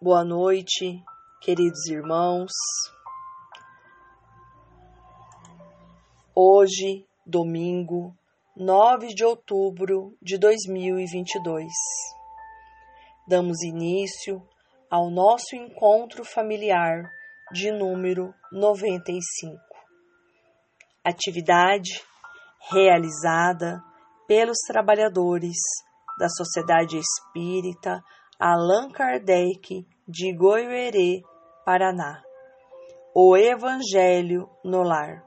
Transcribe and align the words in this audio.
Boa 0.00 0.24
noite, 0.24 1.02
queridos 1.40 1.86
irmãos. 1.88 2.52
Hoje, 6.32 7.04
domingo, 7.26 8.16
9 8.56 9.08
de 9.08 9.24
outubro 9.24 10.16
de 10.22 10.38
2022, 10.38 11.66
damos 13.26 13.60
início 13.64 14.40
ao 14.88 15.10
nosso 15.10 15.56
encontro 15.56 16.24
familiar 16.24 17.10
de 17.50 17.72
número 17.72 18.32
95. 18.52 19.58
Atividade 21.04 22.00
realizada 22.70 23.82
pelos 24.28 24.58
trabalhadores 24.64 25.56
da 26.16 26.28
Sociedade 26.28 26.96
Espírita 26.96 28.00
Allan 28.40 28.88
Kardec 28.92 29.84
de 30.06 30.32
Goiuerê, 30.32 31.22
Paraná. 31.64 32.22
O 33.12 33.36
Evangelho 33.36 34.48
no 34.64 34.84
Lar. 34.84 35.24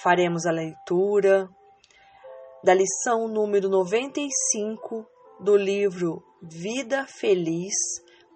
Faremos 0.00 0.46
a 0.46 0.52
leitura 0.52 1.48
da 2.62 2.72
lição 2.72 3.26
número 3.26 3.68
95 3.68 5.04
do 5.40 5.56
livro 5.56 6.22
Vida 6.40 7.04
Feliz 7.18 7.74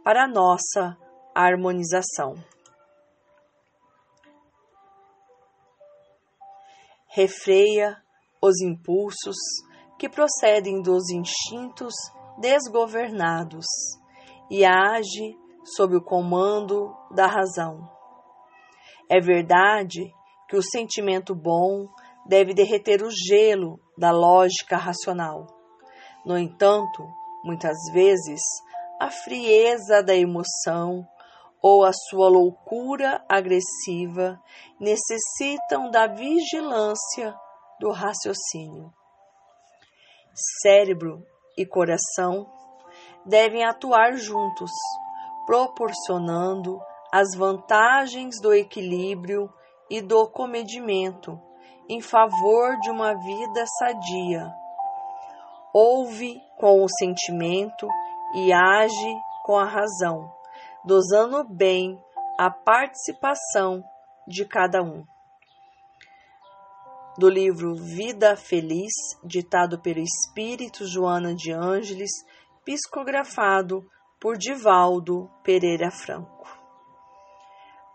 para 0.02 0.26
nossa 0.26 0.98
harmonização. 1.32 2.34
Refreia 7.06 7.96
os 8.42 8.60
impulsos 8.60 9.36
que 10.00 10.08
procedem 10.08 10.82
dos 10.82 11.10
instintos 11.10 11.94
desgovernados 12.38 13.66
e 14.50 14.64
age 14.64 15.36
sob 15.64 15.96
o 15.96 16.02
comando 16.02 16.94
da 17.10 17.26
razão. 17.26 17.88
É 19.10 19.20
verdade 19.20 20.12
que 20.48 20.56
o 20.56 20.62
sentimento 20.62 21.34
bom 21.34 21.86
deve 22.26 22.54
derreter 22.54 23.02
o 23.02 23.10
gelo 23.10 23.78
da 23.98 24.10
lógica 24.10 24.76
racional. 24.76 25.46
No 26.24 26.36
entanto, 26.38 27.06
muitas 27.44 27.76
vezes, 27.92 28.40
a 29.00 29.10
frieza 29.10 30.02
da 30.02 30.14
emoção 30.14 31.06
ou 31.62 31.84
a 31.84 31.90
sua 31.92 32.28
loucura 32.28 33.24
agressiva 33.28 34.40
necessitam 34.80 35.90
da 35.90 36.06
vigilância 36.06 37.34
do 37.80 37.90
raciocínio. 37.90 38.92
Cérebro 40.62 41.22
e 41.56 41.64
coração 41.64 42.46
devem 43.24 43.64
atuar 43.64 44.16
juntos, 44.16 44.70
proporcionando 45.46 46.80
as 47.12 47.36
vantagens 47.36 48.40
do 48.40 48.52
equilíbrio 48.52 49.52
e 49.90 50.00
do 50.00 50.28
comedimento 50.28 51.40
em 51.88 52.00
favor 52.00 52.78
de 52.80 52.90
uma 52.90 53.14
vida 53.14 53.64
sadia. 53.78 54.52
Ouve 55.72 56.40
com 56.58 56.82
o 56.82 56.88
sentimento 56.88 57.86
e 58.34 58.52
age 58.52 59.14
com 59.44 59.56
a 59.56 59.64
razão, 59.64 60.32
dosando 60.84 61.44
bem 61.44 62.00
a 62.38 62.50
participação 62.50 63.84
de 64.26 64.44
cada 64.44 64.82
um 64.82 65.04
do 67.18 67.28
livro 67.30 67.74
Vida 67.74 68.36
Feliz, 68.36 68.92
ditado 69.24 69.80
pelo 69.80 70.00
Espírito 70.00 70.86
Joana 70.86 71.34
de 71.34 71.50
Ângeles, 71.50 72.10
psicografado 72.64 73.82
por 74.20 74.36
Divaldo 74.36 75.30
Pereira 75.42 75.90
Franco. 75.90 76.46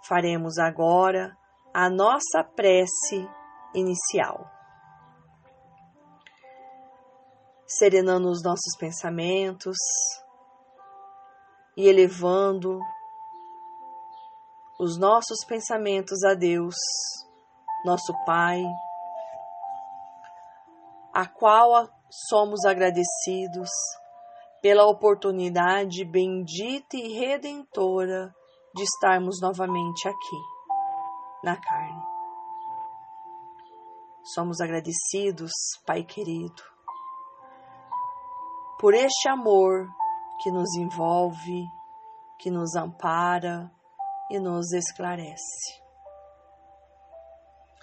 Faremos 0.08 0.58
agora 0.58 1.38
a 1.74 1.90
nossa 1.90 2.44
prece 2.56 3.28
inicial. 3.76 4.50
Serenando 7.68 8.30
os 8.30 8.44
nossos 8.44 8.76
pensamentos 8.78 9.78
e 11.78 11.88
elevando 11.88 12.80
os 14.80 14.98
nossos 14.98 15.46
pensamentos 15.48 16.24
a 16.24 16.34
Deus, 16.34 16.76
nosso 17.86 18.14
Pai, 18.26 18.62
a 21.14 21.28
qual 21.28 21.90
somos 22.30 22.66
agradecidos 22.66 23.70
pela 24.62 24.86
oportunidade 24.86 26.06
bendita 26.06 26.96
e 26.96 27.18
redentora 27.18 28.34
de 28.76 28.84
estarmos 28.84 29.42
novamente 29.42 30.08
aqui, 30.08 30.42
na 31.44 31.60
carne. 31.60 32.04
Somos 34.24 34.62
agradecidos, 34.62 35.52
Pai 35.86 36.04
querido, 36.04 36.64
por 38.80 38.94
este 38.94 39.28
amor 39.30 39.88
que 40.42 40.52
nos 40.52 40.76
envolve, 40.76 41.66
que 42.40 42.50
nos 42.52 42.76
ampara 42.76 43.72
e 44.30 44.40
nos 44.40 44.72
esclarece. 44.74 45.82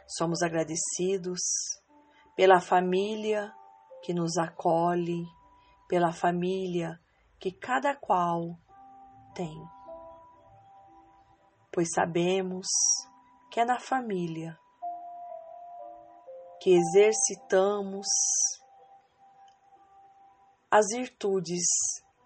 Somos 0.06 0.42
agradecidos 0.42 1.40
pela 2.38 2.60
família 2.60 3.52
que 4.00 4.14
nos 4.14 4.38
acolhe, 4.38 5.26
pela 5.88 6.12
família 6.12 6.96
que 7.36 7.50
cada 7.50 7.96
qual 7.96 8.56
tem. 9.34 9.60
Pois 11.72 11.88
sabemos 11.92 12.68
que 13.50 13.58
é 13.58 13.64
na 13.64 13.80
família 13.80 14.56
que 16.62 16.76
exercitamos 16.76 18.06
as 20.70 20.86
virtudes 20.96 21.66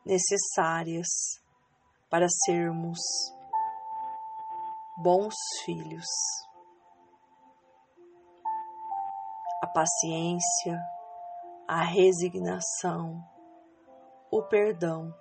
necessárias 0.04 1.08
para 2.10 2.26
sermos 2.44 3.00
bons 5.02 5.34
filhos. 5.64 6.04
A 9.62 9.66
paciência, 9.68 10.76
a 11.68 11.84
resignação, 11.84 13.24
o 14.28 14.42
perdão. 14.42 15.14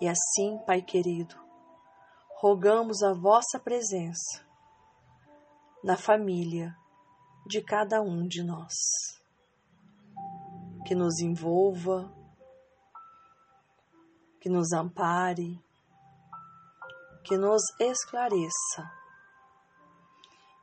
E 0.00 0.06
assim, 0.08 0.58
Pai 0.64 0.80
querido, 0.80 1.34
rogamos 2.36 3.02
a 3.02 3.14
vossa 3.14 3.58
presença 3.58 4.46
na 5.82 5.96
família 5.96 6.72
de 7.44 7.60
cada 7.60 8.00
um 8.00 8.28
de 8.28 8.44
nós, 8.44 8.74
que 10.86 10.94
nos 10.94 11.18
envolva, 11.18 12.14
que 14.40 14.48
nos 14.48 14.72
ampare, 14.72 15.60
que 17.24 17.36
nos 17.36 17.62
esclareça 17.80 19.03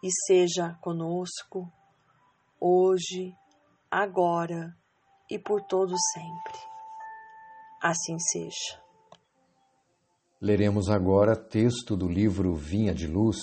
e 0.03 0.09
seja 0.25 0.77
conosco, 0.81 1.71
hoje, 2.59 3.35
agora 3.89 4.75
e 5.29 5.37
por 5.37 5.61
todo 5.63 5.93
sempre. 6.13 6.59
Assim 7.81 8.17
seja. 8.19 8.81
Leremos 10.39 10.89
agora 10.89 11.35
texto 11.35 11.95
do 11.95 12.07
livro 12.07 12.55
Vinha 12.55 12.93
de 12.93 13.05
Luz, 13.05 13.37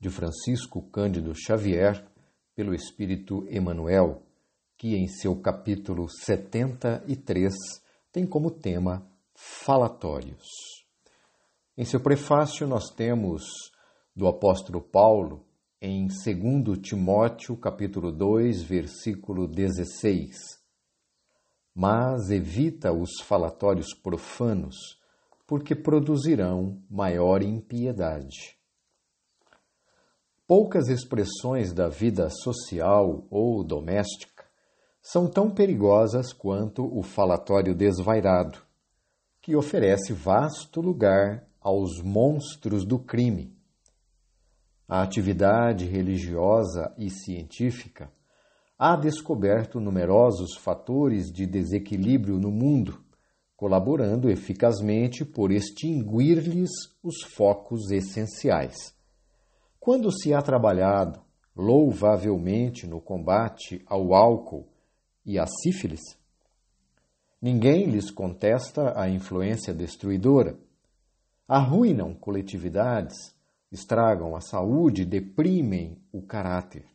de 0.00 0.08
Francisco 0.08 0.82
Cândido 0.90 1.34
Xavier, 1.34 2.06
pelo 2.54 2.74
Espírito 2.74 3.46
Emanuel, 3.48 4.22
que 4.76 4.96
em 4.96 5.06
seu 5.06 5.40
capítulo 5.40 6.08
73 6.08 7.52
tem 8.12 8.26
como 8.26 8.50
tema 8.50 9.06
Falatórios. 9.34 10.46
Em 11.76 11.84
seu 11.84 12.00
prefácio, 12.00 12.66
nós 12.66 12.90
temos 12.90 13.44
do 14.14 14.28
apóstolo 14.28 14.80
Paulo 14.80 15.44
em 15.80 16.06
2 16.06 16.78
Timóteo 16.80 17.56
capítulo 17.56 18.10
2, 18.10 18.62
versículo 18.62 19.46
16. 19.46 20.36
Mas 21.74 22.30
evita 22.30 22.92
os 22.92 23.20
falatórios 23.22 23.92
profanos, 23.92 24.76
porque 25.46 25.74
produzirão 25.74 26.82
maior 26.88 27.42
impiedade. 27.42 28.56
Poucas 30.46 30.88
expressões 30.88 31.72
da 31.72 31.88
vida 31.88 32.28
social 32.30 33.26
ou 33.30 33.62
doméstica 33.64 34.44
são 35.02 35.28
tão 35.28 35.50
perigosas 35.50 36.32
quanto 36.32 36.84
o 36.84 37.02
falatório 37.02 37.74
desvairado, 37.74 38.58
que 39.42 39.54
oferece 39.54 40.12
vasto 40.12 40.80
lugar 40.80 41.46
aos 41.60 42.02
monstros 42.02 42.86
do 42.86 42.98
crime 42.98 43.53
a 44.88 45.02
atividade 45.02 45.86
religiosa 45.86 46.94
e 46.98 47.08
científica 47.10 48.10
há 48.78 48.96
descoberto 48.96 49.80
numerosos 49.80 50.56
fatores 50.56 51.32
de 51.32 51.46
desequilíbrio 51.46 52.38
no 52.38 52.50
mundo, 52.50 53.02
colaborando 53.56 54.28
eficazmente 54.28 55.24
por 55.24 55.50
extinguir-lhes 55.50 56.70
os 57.02 57.22
focos 57.22 57.90
essenciais. 57.90 58.94
Quando 59.80 60.10
se 60.12 60.34
há 60.34 60.42
trabalhado 60.42 61.20
louvavelmente 61.56 62.86
no 62.86 63.00
combate 63.00 63.82
ao 63.86 64.12
álcool 64.12 64.66
e 65.24 65.38
à 65.38 65.46
sífilis, 65.46 66.02
ninguém 67.40 67.86
lhes 67.86 68.10
contesta 68.10 68.98
a 69.00 69.08
influência 69.08 69.72
destruidora. 69.72 70.58
Arruinam 71.46 72.14
coletividades, 72.14 73.33
estragam 73.74 74.36
a 74.36 74.40
saúde 74.40 75.04
deprimem 75.04 76.00
o 76.12 76.22
caráter. 76.22 76.86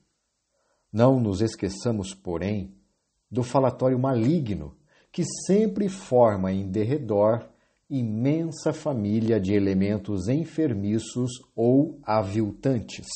Não 0.91 1.19
nos 1.19 1.41
esqueçamos, 1.41 2.15
porém, 2.15 2.73
do 3.29 3.43
falatório 3.43 3.99
maligno 3.99 4.75
que 5.11 5.23
sempre 5.45 5.89
forma 5.89 6.51
em 6.51 6.71
derredor 6.71 7.47
imensa 7.89 8.71
família 8.71 9.39
de 9.39 9.53
elementos 9.53 10.27
enfermiços 10.27 11.31
ou 11.55 11.99
aviltantes, 12.03 13.07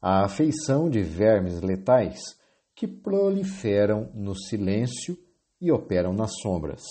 a 0.00 0.24
afeição 0.24 0.90
de 0.90 1.02
vermes 1.02 1.60
letais 1.60 2.20
que 2.74 2.88
proliferam 2.88 4.10
no 4.14 4.34
silêncio 4.34 5.16
e 5.60 5.70
operam 5.70 6.12
nas 6.12 6.32
sombras. 6.40 6.82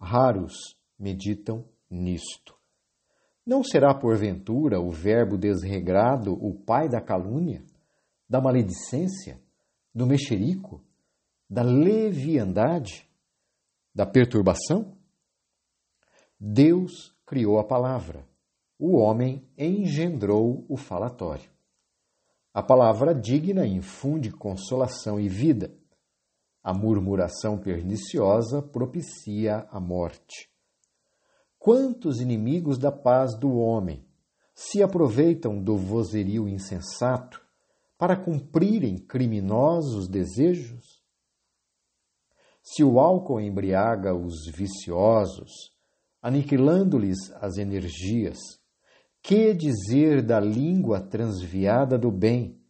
Raros 0.00 0.54
meditam 0.98 1.64
nisto. 1.90 2.61
Não 3.44 3.62
será 3.64 3.92
porventura 3.94 4.80
o 4.80 4.90
verbo 4.90 5.36
desregrado 5.36 6.32
o 6.32 6.54
pai 6.54 6.88
da 6.88 7.00
calúnia? 7.00 7.64
da 8.32 8.40
maledicência, 8.40 9.38
do 9.94 10.06
mexerico, 10.06 10.82
da 11.50 11.60
leviandade, 11.60 13.06
da 13.94 14.06
perturbação? 14.06 14.96
Deus 16.40 17.14
criou 17.26 17.58
a 17.58 17.64
palavra, 17.64 18.26
o 18.78 18.96
homem 18.96 19.46
engendrou 19.56 20.64
o 20.66 20.78
falatório. 20.78 21.50
A 22.54 22.62
palavra 22.62 23.14
digna 23.14 23.66
infunde 23.66 24.30
consolação 24.30 25.20
e 25.20 25.28
vida. 25.28 25.74
A 26.64 26.72
murmuração 26.72 27.58
perniciosa 27.58 28.62
propicia 28.62 29.66
a 29.70 29.78
morte. 29.78 30.50
Quantos 31.64 32.20
inimigos 32.20 32.76
da 32.76 32.90
paz 32.90 33.38
do 33.38 33.54
homem 33.54 34.04
se 34.52 34.82
aproveitam 34.82 35.62
do 35.62 35.76
vozerio 35.76 36.48
insensato 36.48 37.40
para 37.96 38.16
cumprirem 38.16 38.98
criminosos 38.98 40.08
desejos? 40.08 41.04
Se 42.60 42.82
o 42.82 42.98
álcool 42.98 43.40
embriaga 43.40 44.12
os 44.12 44.50
viciosos, 44.52 45.52
aniquilando-lhes 46.20 47.30
as 47.36 47.56
energias, 47.58 48.38
que 49.22 49.54
dizer 49.54 50.20
da 50.20 50.40
língua 50.40 51.00
transviada 51.00 51.96
do 51.96 52.10
bem, 52.10 52.60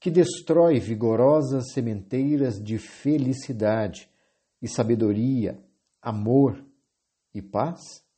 que 0.00 0.10
destrói 0.10 0.80
vigorosas 0.80 1.72
sementeiras 1.74 2.58
de 2.58 2.78
felicidade 2.78 4.08
e 4.62 4.66
sabedoria, 4.66 5.62
amor 6.00 6.64
e 7.34 7.42
paz? 7.42 8.08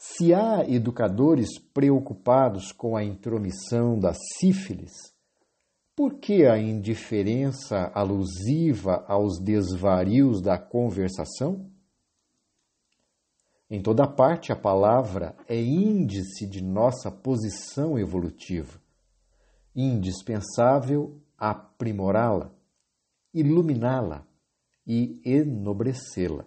Se 0.00 0.32
há 0.32 0.64
educadores 0.64 1.58
preocupados 1.74 2.70
com 2.70 2.96
a 2.96 3.02
intromissão 3.02 3.98
da 3.98 4.14
sífilis, 4.14 4.92
por 5.96 6.20
que 6.20 6.46
a 6.46 6.56
indiferença 6.56 7.90
alusiva 7.92 9.04
aos 9.08 9.40
desvarios 9.40 10.40
da 10.40 10.56
conversação? 10.56 11.68
Em 13.68 13.82
toda 13.82 14.06
parte, 14.06 14.52
a 14.52 14.56
palavra 14.56 15.34
é 15.48 15.60
índice 15.60 16.46
de 16.46 16.62
nossa 16.62 17.10
posição 17.10 17.98
evolutiva, 17.98 18.80
indispensável 19.74 21.20
aprimorá-la, 21.36 22.52
iluminá-la 23.34 24.24
e 24.86 25.20
enobrecê-la 25.24 26.46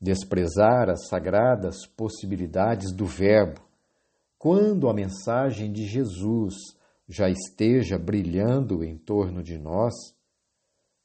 desprezar 0.00 0.88
as 0.88 1.08
sagradas 1.08 1.86
possibilidades 1.86 2.92
do 2.92 3.04
Verbo, 3.04 3.60
quando 4.38 4.88
a 4.88 4.94
mensagem 4.94 5.70
de 5.70 5.86
Jesus 5.86 6.54
já 7.06 7.28
esteja 7.28 7.98
brilhando 7.98 8.82
em 8.82 8.96
torno 8.96 9.42
de 9.42 9.58
nós, 9.58 9.92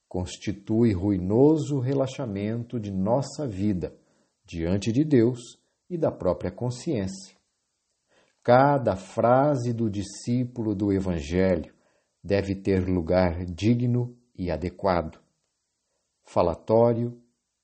constitui 0.07 0.93
ruinoso 0.93 1.79
relaxamento 1.79 2.79
de 2.79 2.91
nossa 2.91 3.45
vida 3.45 3.93
diante 4.45 4.91
de 4.91 5.03
Deus 5.03 5.39
e 5.89 5.97
da 5.97 6.11
própria 6.11 6.51
consciência. 6.51 7.35
Cada 8.41 8.95
frase 8.95 9.73
do 9.73 9.89
discípulo 9.89 10.75
do 10.75 10.93
Evangelho 10.93 11.73
deve 12.23 12.55
ter 12.55 12.87
lugar 12.87 13.43
digno 13.43 14.15
e 14.33 14.49
adequado. 14.49 15.19
Falatório 16.23 17.19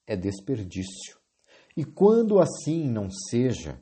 é 0.05 0.15
desperdício. 0.17 1.20
E 1.75 1.85
quando 1.85 2.39
assim 2.39 2.89
não 2.89 3.09
seja, 3.09 3.81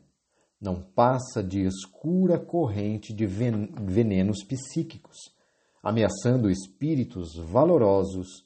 não 0.62 0.82
passa 0.82 1.42
de 1.42 1.66
escura 1.66 2.38
corrente 2.38 3.14
de 3.14 3.26
venenos 3.26 4.44
psíquicos, 4.44 5.18
ameaçando 5.82 6.50
espíritos 6.50 7.36
valorosos 7.36 8.46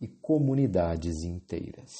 e 0.00 0.08
comunidades 0.08 1.22
inteiras. 1.22 1.90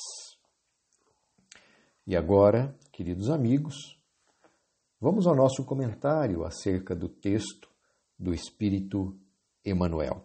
E 2.07 2.17
agora, 2.17 2.75
queridos 2.91 3.29
amigos, 3.29 3.77
vamos 4.99 5.27
ao 5.27 5.37
nosso 5.37 5.65
comentário 5.65 6.45
acerca 6.45 6.97
do 6.97 7.09
texto 7.09 7.69
do 8.19 8.33
Espírito 8.33 9.17
Emmanuel. 9.65 10.25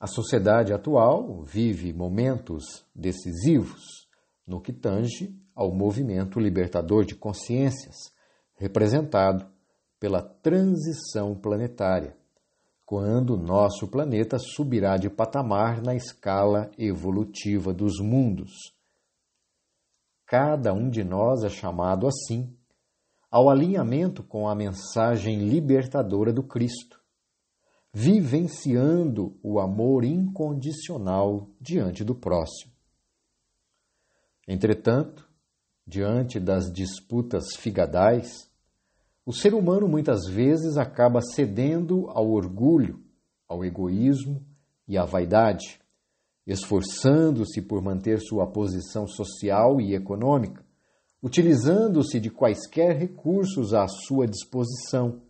A 0.00 0.06
sociedade 0.06 0.72
atual 0.72 1.42
vive 1.42 1.92
momentos 1.92 2.84
decisivos 2.94 4.07
no 4.48 4.60
que 4.60 4.72
tange 4.72 5.38
ao 5.54 5.70
movimento 5.70 6.40
libertador 6.40 7.04
de 7.04 7.14
consciências, 7.14 7.94
representado 8.56 9.46
pela 10.00 10.22
transição 10.22 11.34
planetária, 11.34 12.16
quando 12.86 13.36
nosso 13.36 13.86
planeta 13.86 14.38
subirá 14.38 14.96
de 14.96 15.10
patamar 15.10 15.82
na 15.82 15.94
escala 15.94 16.70
evolutiva 16.78 17.74
dos 17.74 18.00
mundos. 18.00 18.52
Cada 20.26 20.72
um 20.72 20.88
de 20.88 21.04
nós 21.04 21.44
é 21.44 21.50
chamado 21.50 22.06
assim 22.06 22.56
ao 23.30 23.50
alinhamento 23.50 24.22
com 24.22 24.48
a 24.48 24.54
mensagem 24.54 25.48
libertadora 25.48 26.32
do 26.32 26.42
Cristo, 26.42 26.98
vivenciando 27.92 29.38
o 29.42 29.60
amor 29.60 30.04
incondicional 30.04 31.50
diante 31.60 32.02
do 32.02 32.14
próximo. 32.14 32.77
Entretanto, 34.48 35.28
diante 35.86 36.40
das 36.40 36.72
disputas 36.72 37.54
figadais, 37.54 38.50
o 39.26 39.32
ser 39.32 39.52
humano 39.52 39.86
muitas 39.86 40.26
vezes 40.26 40.78
acaba 40.78 41.20
cedendo 41.20 42.08
ao 42.08 42.30
orgulho, 42.30 43.04
ao 43.46 43.62
egoísmo 43.62 44.42
e 44.88 44.96
à 44.96 45.04
vaidade, 45.04 45.78
esforçando-se 46.46 47.60
por 47.60 47.82
manter 47.82 48.20
sua 48.20 48.46
posição 48.46 49.06
social 49.06 49.82
e 49.82 49.94
econômica, 49.94 50.64
utilizando-se 51.22 52.18
de 52.18 52.30
quaisquer 52.30 52.96
recursos 52.96 53.74
à 53.74 53.86
sua 53.86 54.26
disposição, 54.26 55.20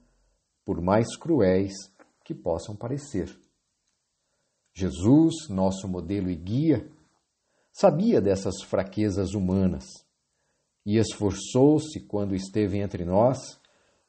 por 0.65 0.81
mais 0.81 1.17
cruéis 1.17 1.73
que 2.25 2.33
possam 2.33 2.77
parecer. 2.77 3.37
Jesus, 4.73 5.49
nosso 5.49 5.89
modelo 5.89 6.31
e 6.31 6.37
guia, 6.37 6.89
Sabia 7.81 8.21
dessas 8.21 8.61
fraquezas 8.61 9.35
humanas 9.35 9.85
e 10.85 10.99
esforçou-se, 10.99 12.01
quando 12.01 12.35
esteve 12.35 12.81
entre 12.81 13.05
nós, 13.05 13.39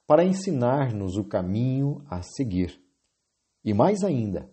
para 0.08 0.26
ensinar-nos 0.26 1.18
o 1.18 1.24
caminho 1.24 2.04
a 2.10 2.24
seguir. 2.24 2.82
E 3.64 3.72
mais 3.72 4.04
ainda, 4.04 4.50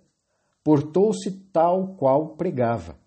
portou-se 0.62 1.30
tal 1.50 1.94
qual 1.94 2.36
pregava, 2.36 2.98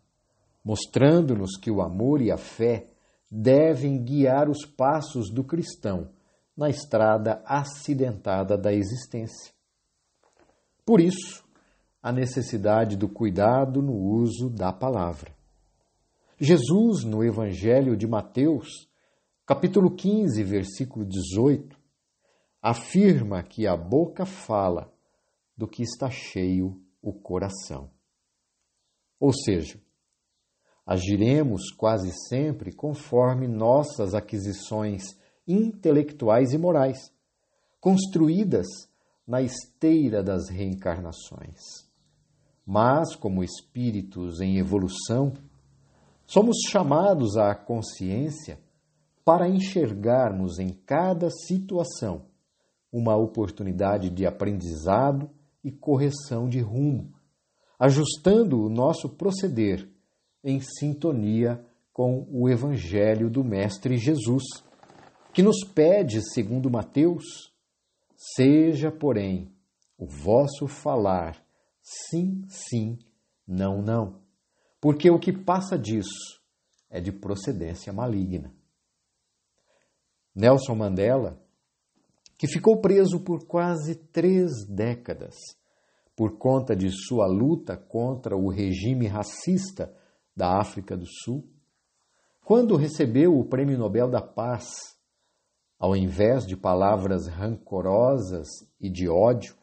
mostrando-nos 0.64 1.56
que 1.58 1.70
o 1.70 1.80
amor 1.80 2.24
e 2.24 2.32
a 2.32 2.38
fé 2.38 2.88
devem 3.30 4.04
guiar 4.04 4.50
os 4.50 4.66
passos 4.66 5.30
do 5.30 5.44
cristão 5.44 6.10
na 6.58 6.72
estrada 6.72 7.40
acidentada 7.46 8.58
da 8.58 8.74
existência. 8.74 9.54
Por 10.84 11.00
isso, 11.00 11.46
a 12.02 12.12
necessidade 12.12 12.98
do 12.98 13.08
cuidado 13.08 13.80
no 13.80 13.94
uso 13.94 14.50
da 14.50 14.74
palavra. 14.74 15.38
Jesus, 16.42 17.04
no 17.04 17.22
Evangelho 17.22 17.98
de 17.98 18.08
Mateus, 18.08 18.88
capítulo 19.46 19.94
15, 19.94 20.42
versículo 20.42 21.06
18, 21.06 21.78
afirma 22.62 23.44
que 23.44 23.68
a 23.68 23.76
boca 23.76 24.26
fala 24.26 24.90
do 25.58 25.68
que 25.68 25.84
está 25.84 26.10
cheio 26.10 26.82
o 27.02 27.12
coração. 27.12 27.92
Ou 29.20 29.34
seja, 29.34 29.82
agiremos 30.86 31.72
quase 31.76 32.10
sempre 32.30 32.72
conforme 32.72 33.46
nossas 33.46 34.16
aquisições 34.16 35.20
intelectuais 35.46 36.54
e 36.54 36.58
morais, 36.58 37.12
construídas 37.82 38.66
na 39.28 39.42
esteira 39.42 40.24
das 40.24 40.48
reencarnações. 40.48 41.60
Mas, 42.66 43.14
como 43.14 43.44
espíritos 43.44 44.40
em 44.40 44.58
evolução, 44.58 45.34
somos 46.30 46.58
chamados 46.70 47.38
à 47.38 47.56
consciência 47.56 48.60
para 49.26 49.50
enxergarmos 49.50 50.60
em 50.60 50.70
cada 50.70 51.28
situação 51.32 52.28
uma 52.92 53.16
oportunidade 53.16 54.12
de 54.12 54.28
aprendizado 54.28 55.28
e 55.64 55.72
correção 55.72 56.48
de 56.48 56.60
rumo, 56.60 57.12
ajustando 57.80 58.64
o 58.64 58.70
nosso 58.70 59.10
proceder 59.10 59.90
em 60.44 60.62
sintonia 60.62 61.66
com 61.92 62.28
o 62.32 62.48
Evangelho 62.48 63.28
do 63.28 63.44
Mestre 63.44 63.98
Jesus, 63.98 64.44
que 65.34 65.42
nos 65.42 65.64
pede, 65.64 66.22
segundo 66.32 66.70
Mateus, 66.70 67.52
seja, 68.36 68.92
porém, 68.92 69.52
o 69.98 70.06
vosso 70.06 70.68
falar 70.68 71.44
sim, 71.82 72.44
sim, 72.48 73.00
não, 73.48 73.82
não, 73.82 74.29
porque 74.82 75.10
o 75.10 75.20
que 75.20 75.32
passa 75.32 75.78
disso 75.78 76.42
é 76.90 77.00
de 77.00 77.12
procedência 77.12 77.92
maligna. 77.94 78.54
Nelson 80.34 80.76
Mandela, 80.76 81.42
que 82.38 82.48
ficou 82.48 82.80
preso 82.80 83.20
por 83.20 83.46
quase 83.46 83.96
três 83.96 84.66
décadas 84.68 85.36
por 86.16 86.38
conta 86.38 86.76
de 86.76 86.90
sua 86.90 87.26
luta 87.26 87.78
contra 87.78 88.36
o 88.36 88.50
regime 88.50 89.08
racista 89.08 89.94
da 90.36 90.60
África 90.60 90.98
do 90.98 91.06
Sul, 91.06 91.50
quando 92.44 92.76
recebeu 92.76 93.38
o 93.38 93.46
Prêmio 93.46 93.78
Nobel 93.78 94.10
da 94.10 94.22
Paz, 94.22 94.98
ao 95.78 95.96
invés 95.96 96.46
de 96.46 96.58
palavras 96.58 97.28
rancorosas 97.28 98.48
e 98.82 98.90
de 98.90 99.08
ódio, 99.08 99.56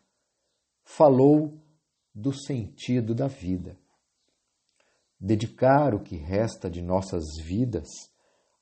falou 0.82 1.60
do 2.14 2.32
sentido 2.32 3.14
da 3.14 3.26
vida. 3.26 3.78
Dedicar 5.18 5.94
o 5.94 6.00
que 6.00 6.16
resta 6.16 6.70
de 6.70 6.82
nossas 6.82 7.24
vidas 7.42 7.88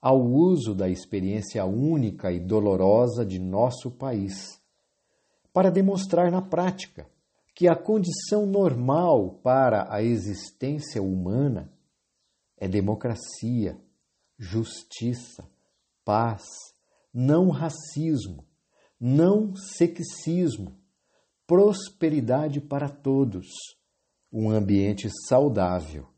ao 0.05 0.23
uso 0.23 0.75
da 0.75 0.87
experiência 0.89 1.65
única 1.65 2.31
e 2.31 2.39
dolorosa 2.39 3.25
de 3.25 3.39
nosso 3.39 3.91
país, 3.91 4.61
para 5.51 5.71
demonstrar 5.71 6.31
na 6.31 6.43
prática 6.43 7.09
que 7.55 7.67
a 7.67 7.75
condição 7.75 8.45
normal 8.45 9.41
para 9.43 9.91
a 9.91 10.03
existência 10.03 11.03
humana 11.03 11.73
é 12.59 12.69
democracia, 12.69 13.81
justiça, 14.37 15.49
paz, 16.05 16.45
não 17.13 17.49
racismo, 17.49 18.45
não 19.01 19.57
sexismo, 19.57 20.77
prosperidade 21.47 22.61
para 22.61 22.91
todos, 22.91 23.47
um 24.31 24.51
ambiente 24.51 25.09
saudável 25.27 26.14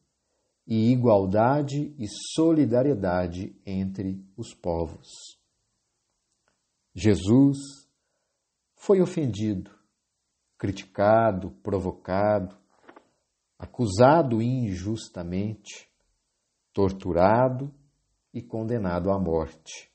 e 0.67 0.91
igualdade 0.91 1.95
e 1.97 2.07
solidariedade 2.35 3.55
entre 3.65 4.25
os 4.37 4.53
povos. 4.53 5.09
Jesus 6.93 7.59
foi 8.75 9.01
ofendido, 9.01 9.71
criticado, 10.59 11.51
provocado, 11.63 12.57
acusado 13.59 14.43
injustamente, 14.43 15.89
torturado 16.73 17.73
e 18.33 18.43
condenado 18.43 19.11
à 19.11 19.19
morte. 19.19 19.91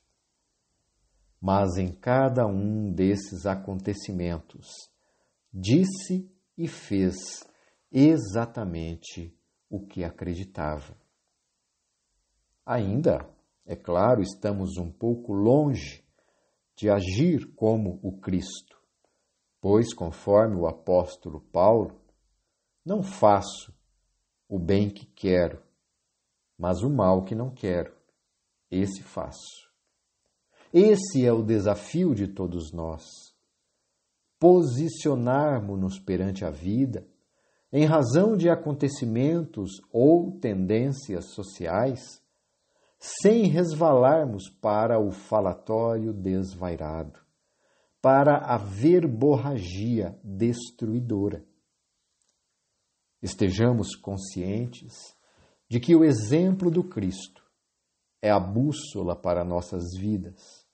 Mas 1.42 1.76
em 1.78 1.92
cada 1.92 2.46
um 2.46 2.92
desses 2.94 3.46
acontecimentos, 3.46 4.68
disse 5.52 6.32
e 6.58 6.68
fez 6.68 7.16
exatamente 7.92 9.36
o 9.72 9.80
que 9.80 10.04
acreditava. 10.04 10.96
Ainda, 12.66 13.26
é 13.66 13.76
claro, 13.76 14.22
estamos 14.22 14.78
um 14.78 14.92
pouco 14.92 15.32
longe 15.32 16.04
de 16.76 16.90
agir 16.90 17.54
como 17.56 17.98
o 18.04 18.20
Cristo, 18.20 18.78
pois, 19.62 19.94
conforme 19.94 20.58
o 20.58 20.68
apóstolo 20.68 21.40
Paulo, 21.40 22.00
não 22.86 23.02
faço 23.02 23.74
o 24.50 24.60
bem 24.60 24.90
que 24.90 25.06
quero, 25.06 25.64
mas 26.58 26.84
o 26.84 26.90
mal 26.90 27.24
que 27.24 27.34
não 27.34 27.50
quero, 27.50 27.96
esse 28.70 29.02
faço. 29.02 29.72
Esse 30.74 31.26
é 31.26 31.32
o 31.32 31.44
desafio 31.44 32.14
de 32.14 32.28
todos 32.28 32.74
nós. 32.74 33.04
Posicionarmos-nos 34.40 36.00
perante 36.00 36.44
a 36.44 36.50
vida 36.50 37.08
em 37.72 37.86
razão 37.86 38.36
de 38.36 38.50
acontecimentos 38.50 39.82
ou 39.92 40.38
tendências 40.40 41.34
sociais, 41.34 42.22
sem 43.00 43.46
resvalarmos 43.46 44.50
para 44.50 45.00
o 45.00 45.12
falatório 45.12 46.12
desvairado, 46.12 47.20
para 48.02 48.38
a 48.38 48.58
verborragia 48.58 50.20
destruidora. 50.24 51.46
Estejamos 53.22 53.96
conscientes 53.96 55.16
de 55.70 55.80
que 55.80 55.96
o 55.96 56.04
exemplo 56.04 56.70
do 56.70 56.84
Cristo 56.84 57.42
é 58.22 58.30
a 58.30 58.40
bússola 58.40 59.16
para 59.16 59.46
nossas 59.46 59.96
vidas, 59.98 60.66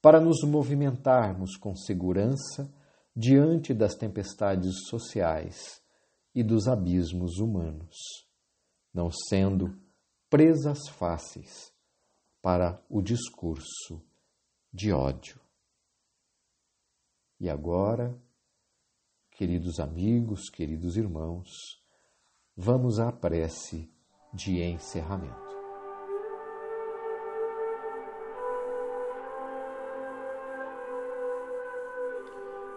para 0.00 0.20
nos 0.20 0.42
movimentarmos 0.42 1.56
com 1.56 1.76
segurança 1.76 2.68
diante 3.14 3.72
das 3.72 3.94
tempestades 3.94 4.88
sociais 4.88 5.81
e 6.34 6.42
dos 6.42 6.66
abismos 6.66 7.38
humanos, 7.38 7.96
não 8.92 9.10
sendo 9.10 9.78
presas 10.30 10.88
fáceis 10.88 11.72
para 12.40 12.82
o 12.88 13.02
discurso 13.02 14.02
de 14.72 14.92
ódio. 14.92 15.38
E 17.38 17.50
agora, 17.50 18.18
queridos 19.30 19.78
amigos, 19.78 20.48
queridos 20.48 20.96
irmãos, 20.96 21.48
vamos 22.56 22.98
à 22.98 23.12
prece 23.12 23.90
de 24.32 24.62
encerramento. 24.62 25.52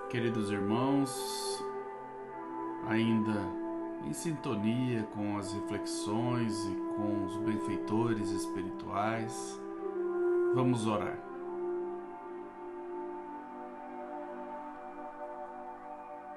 Queridos 0.10 0.50
irmãos, 0.50 1.12
ainda 2.88 3.66
em 4.06 4.14
sintonia 4.14 5.04
com 5.14 5.38
as 5.38 5.54
reflexões 5.54 6.66
e 6.66 6.76
com 6.96 7.26
os 7.26 7.38
benfeitores 7.38 8.30
espirituais, 8.30 9.60
vamos 10.54 10.86
orar. 10.86 11.18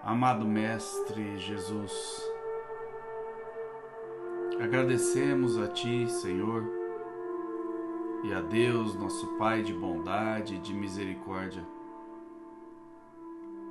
Amado 0.02 0.46
Mestre 0.46 1.36
Jesus, 1.38 1.92
agradecemos 4.58 5.58
a 5.58 5.68
Ti, 5.68 6.08
Senhor, 6.08 6.64
e 8.24 8.32
a 8.32 8.40
Deus, 8.40 8.94
nosso 8.94 9.26
Pai 9.36 9.62
de 9.62 9.74
bondade 9.74 10.54
e 10.54 10.58
de 10.58 10.72
misericórdia 10.72 11.62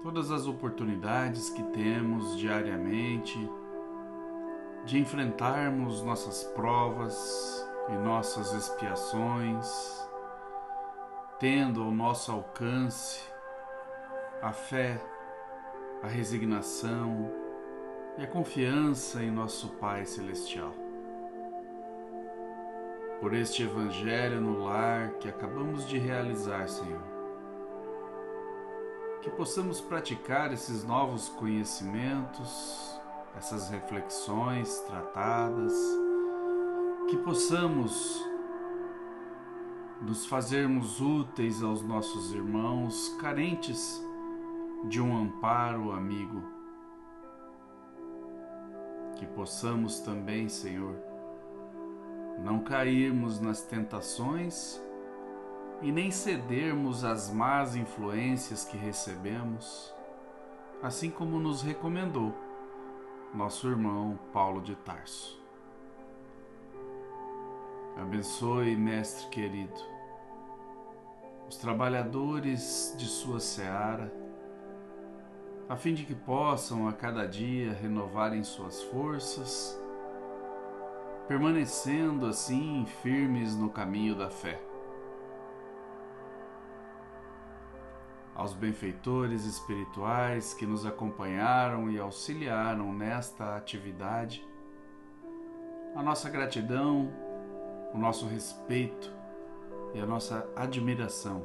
todas 0.07 0.31
as 0.31 0.47
oportunidades 0.47 1.49
que 1.49 1.61
temos 1.63 2.37
diariamente 2.37 3.37
de 4.85 4.97
enfrentarmos 4.97 6.01
nossas 6.01 6.45
provas 6.55 7.67
e 7.89 7.91
nossas 7.91 8.53
expiações, 8.53 9.67
tendo 11.37 11.83
ao 11.83 11.91
nosso 11.91 12.31
alcance 12.31 13.21
a 14.41 14.53
fé, 14.53 14.97
a 16.01 16.07
resignação 16.07 17.29
e 18.17 18.23
a 18.23 18.27
confiança 18.27 19.21
em 19.21 19.29
nosso 19.29 19.71
Pai 19.71 20.05
Celestial. 20.05 20.73
Por 23.19 23.33
este 23.33 23.63
Evangelho 23.63 24.39
no 24.39 24.63
lar 24.63 25.15
que 25.15 25.27
acabamos 25.27 25.85
de 25.85 25.97
realizar, 25.97 26.69
Senhor 26.69 27.16
que 29.21 29.29
possamos 29.31 29.81
praticar 29.81 30.53
esses 30.53 30.83
novos 30.83 31.29
conhecimentos, 31.29 32.99
essas 33.35 33.69
reflexões 33.69 34.79
tratadas, 34.81 35.73
que 37.09 37.17
possamos 37.17 38.23
nos 40.01 40.25
fazermos 40.27 41.01
úteis 41.01 41.63
aos 41.63 41.81
nossos 41.81 42.31
irmãos 42.31 43.15
carentes 43.19 44.03
de 44.85 45.01
um 45.01 45.17
amparo 45.17 45.91
amigo, 45.91 46.55
Que 49.15 49.25
possamos 49.25 49.99
também, 49.99 50.47
Senhor, 50.47 50.95
não 52.37 52.59
cairmos 52.59 53.39
nas 53.39 53.63
tentações 53.63 54.79
e 55.81 55.91
nem 55.91 56.09
cedermos 56.09 57.03
às 57.03 57.31
más 57.31 57.75
influências 57.75 58.65
que 58.65 58.77
recebemos, 58.77 59.93
assim 60.81 61.09
como 61.09 61.39
nos 61.39 61.61
recomendou 61.61 62.33
nosso 63.33 63.67
irmão 63.67 64.17
Paulo 64.33 64.61
de 64.61 64.75
Tarso. 64.75 65.39
Abençoe, 67.95 68.75
Mestre 68.75 69.27
querido, 69.29 69.79
os 71.47 71.57
trabalhadores 71.57 72.95
de 72.97 73.05
sua 73.05 73.39
seara, 73.39 74.11
a 75.69 75.75
fim 75.75 75.93
de 75.93 76.05
que 76.05 76.15
possam 76.15 76.87
a 76.87 76.93
cada 76.93 77.27
dia 77.27 77.73
renovarem 77.73 78.43
suas 78.43 78.81
forças, 78.83 79.79
permanecendo 81.27 82.25
assim 82.25 82.85
firmes 83.01 83.55
no 83.55 83.69
caminho 83.69 84.15
da 84.15 84.29
fé. 84.29 84.59
Aos 88.37 88.53
benfeitores 88.53 89.45
espirituais 89.45 90.53
que 90.53 90.67
nos 90.67 90.85
acompanharam 90.85 91.89
e 91.89 91.97
auxiliaram 91.97 92.93
nesta 92.93 93.55
atividade, 93.55 94.47
a 95.95 96.03
nossa 96.03 96.29
gratidão, 96.29 97.11
o 97.91 97.97
nosso 97.97 98.27
respeito 98.27 99.11
e 99.95 99.99
a 99.99 100.05
nossa 100.05 100.47
admiração. 100.55 101.43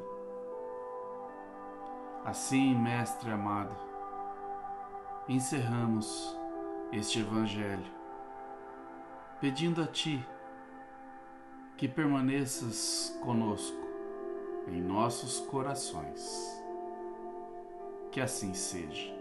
Assim, 2.23 2.75
Mestre 2.75 3.31
amado, 3.31 3.75
encerramos 5.27 6.37
este 6.91 7.21
Evangelho, 7.21 7.91
pedindo 9.41 9.81
a 9.81 9.87
Ti 9.87 10.23
que 11.75 11.87
permaneças 11.87 13.17
conosco 13.23 13.81
em 14.67 14.79
nossos 14.79 15.39
corações. 15.39 16.62
Que 18.13 18.21
assim 18.21 18.53
seja. 18.53 19.11